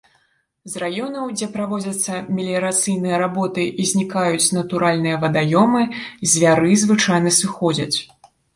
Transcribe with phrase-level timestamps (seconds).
[0.75, 5.85] З раёнаў, дзе праводзяцца меліярацыйныя работы і знікаюць натуральныя вадаёмы,
[6.35, 7.95] звяры звычайна сыходзяць.